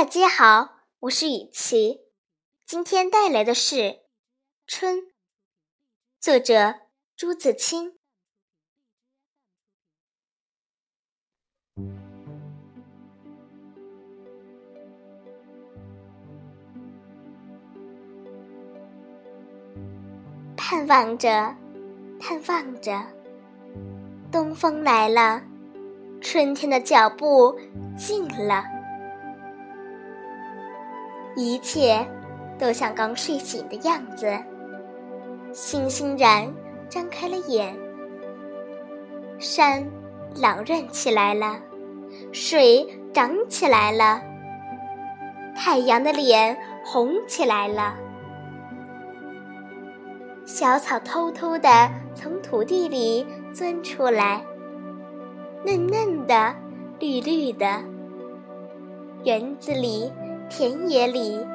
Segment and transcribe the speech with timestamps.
[0.00, 2.00] 大家好，我是雨琪，
[2.64, 3.76] 今天带来的是
[4.66, 4.96] 《春》，
[6.18, 6.76] 作者
[7.14, 7.98] 朱自清。
[20.56, 21.54] 盼望着，
[22.18, 23.04] 盼望着，
[24.32, 25.42] 东风来了，
[26.22, 27.54] 春天的脚步
[27.98, 28.79] 近了。
[31.36, 32.06] 一切
[32.58, 34.36] 都像刚睡醒的样子，
[35.52, 36.52] 欣欣然
[36.88, 37.76] 张开了眼。
[39.38, 39.86] 山
[40.34, 41.58] 朗润起来了，
[42.32, 44.20] 水涨起来了，
[45.56, 47.96] 太阳的脸红起来了。
[50.44, 54.44] 小草偷偷地从土地里钻出来，
[55.64, 56.54] 嫩嫩的，
[56.98, 57.82] 绿绿的。
[59.24, 60.12] 园子里。
[60.50, 61.46] 田野里，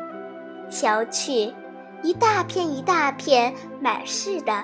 [0.72, 1.54] 瞧去，
[2.02, 4.64] 一大片一大片满是的。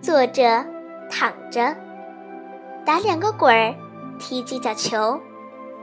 [0.00, 0.64] 坐着，
[1.10, 1.76] 躺着，
[2.86, 3.74] 打两个滚儿，
[4.18, 5.20] 踢几脚球，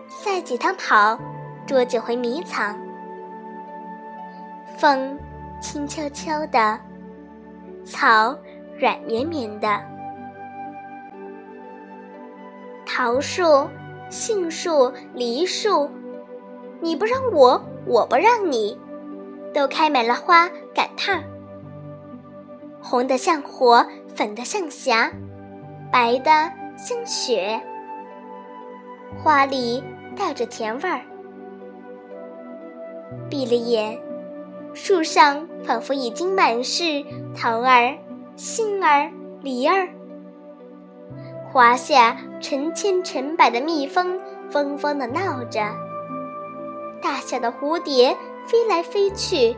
[0.08, 1.18] 赛几趟跑，
[1.68, 2.76] 捉几回迷藏。
[4.78, 5.18] 风
[5.62, 6.80] 轻悄悄的，
[7.86, 8.36] 草
[8.80, 9.80] 软绵绵的，
[12.88, 13.70] 桃树。
[14.12, 15.90] 杏树、梨树，
[16.82, 18.78] 你不让我，我不让你，
[19.54, 21.24] 都开满了花赶趟，
[22.82, 25.10] 红的像火，粉的像霞，
[25.94, 26.30] 白的
[26.76, 27.62] 像雪，
[29.24, 29.82] 花里
[30.14, 31.00] 带着甜味儿。
[33.30, 33.98] 闭了眼，
[34.74, 37.02] 树上仿佛已经满是
[37.34, 37.98] 桃儿、
[38.36, 39.10] 杏儿、
[39.42, 39.88] 梨儿。
[41.52, 44.18] 华下成千成百的蜜蜂
[44.54, 45.60] 嗡嗡的闹着，
[47.02, 49.54] 大小的蝴蝶飞来飞去，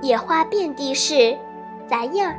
[0.00, 1.36] 野花遍地是，
[1.86, 2.38] 杂样儿，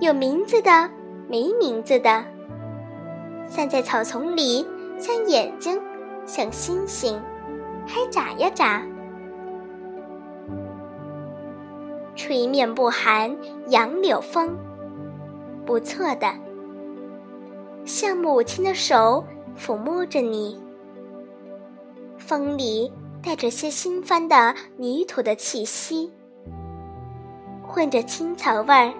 [0.00, 0.90] 有名字的，
[1.28, 2.26] 没名字的，
[3.46, 4.68] 散在草丛里，
[4.98, 5.80] 像眼睛，
[6.26, 7.18] 像星星，
[7.86, 8.82] 还眨呀眨。
[12.14, 13.34] 吹面不寒
[13.68, 14.54] 杨柳风，
[15.64, 16.28] 不错的。
[17.84, 19.24] 像母亲的手
[19.58, 20.58] 抚摸着你，
[22.16, 22.90] 风里
[23.22, 26.12] 带着些新翻的泥土的气息，
[27.66, 28.92] 混着青草味儿，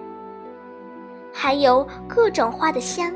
[1.31, 3.11] 还有各种花的香，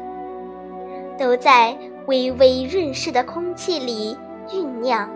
[1.18, 1.78] 都在
[2.08, 4.18] 微微润湿的空气里
[4.48, 5.10] 酝酿。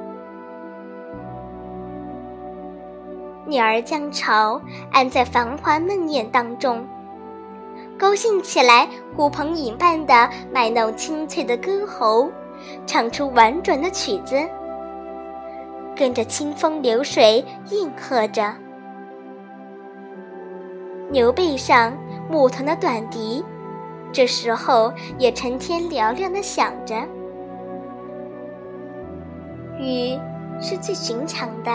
[3.45, 4.61] 鸟儿将巢
[4.91, 6.85] 安在繁花嫩叶当中。
[8.01, 12.31] 高兴起来，呼朋引伴的卖弄清脆的歌喉，
[12.87, 14.35] 唱出婉转的曲子，
[15.95, 18.55] 跟着清风流水应和着。
[21.11, 21.95] 牛背上
[22.27, 23.45] 牧童的短笛，
[24.11, 26.95] 这时候也成天嘹亮的响着。
[29.77, 30.17] 雨
[30.59, 31.71] 是最寻常的，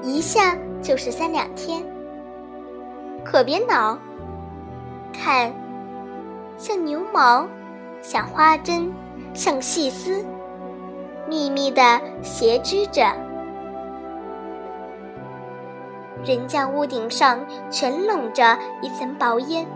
[0.00, 1.82] 一下就是三两天，
[3.24, 3.98] 可别恼。
[5.12, 5.52] 看，
[6.56, 7.46] 像牛毛，
[8.00, 8.92] 像花针，
[9.34, 10.24] 像细丝，
[11.28, 13.02] 密密的斜织着。
[16.24, 17.38] 人家屋顶上
[17.70, 19.66] 全笼着一层薄烟，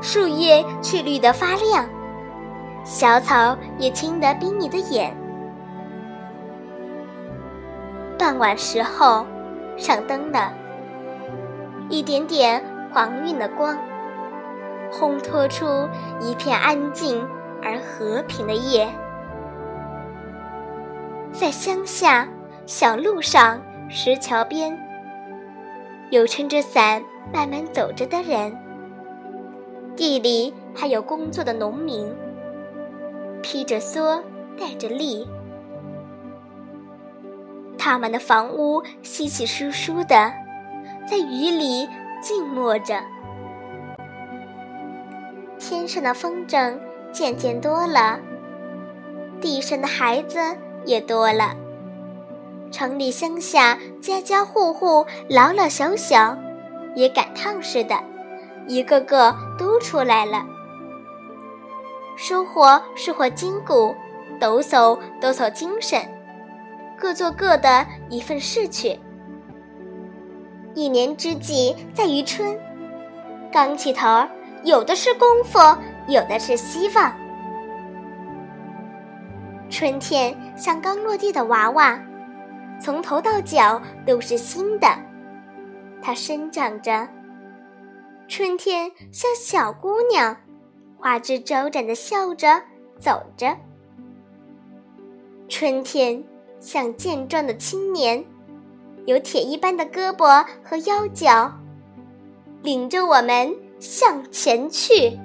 [0.00, 1.88] 树叶却绿得发亮，
[2.84, 5.16] 小草也青得比你的眼。
[8.18, 9.26] 傍晚时候，
[9.76, 10.52] 上灯了，
[11.88, 12.62] 一点点
[12.92, 13.76] 黄晕的光。
[14.92, 15.88] 烘托出
[16.20, 17.26] 一片安静
[17.62, 18.86] 而和平的夜，
[21.32, 22.28] 在乡下
[22.66, 24.78] 小路上、石桥边，
[26.10, 28.52] 有撑着伞慢慢走着的人；
[29.96, 32.14] 地里还有工作的农民，
[33.42, 34.22] 披着蓑，
[34.58, 35.26] 带着笠。
[37.78, 40.32] 他们的房屋稀稀疏疏的，
[41.08, 41.88] 在雨里
[42.20, 42.94] 静默着。
[45.64, 46.76] 天上的风筝
[47.12, 48.18] 渐渐多了，
[49.40, 50.40] 地上的孩子
[50.84, 51.54] 也多了。
[52.72, 56.36] 城里乡下，家家户户，老老小小，
[56.96, 57.94] 也赶趟似的，
[58.66, 60.44] 一个个都出来了。
[62.16, 63.94] 收获收获筋骨，
[64.40, 66.02] 抖擞抖擞精神，
[66.98, 68.98] 各做各的一份事去。
[70.74, 72.58] 一年之计在于春，
[73.52, 74.28] 刚起头儿。
[74.64, 75.58] 有的是功夫，
[76.06, 77.12] 有的是希望。
[79.68, 81.98] 春天像刚落地的娃娃，
[82.80, 84.86] 从头到脚都是新的。
[86.00, 87.08] 它生长着。
[88.28, 90.36] 春天像小姑娘，
[90.96, 92.62] 花枝招展的笑着
[92.98, 93.56] 走着。
[95.48, 96.22] 春天
[96.60, 98.24] 像健壮的青年，
[99.06, 101.52] 有铁一般的胳膊和腰脚，
[102.62, 105.18] 领着我们向前去。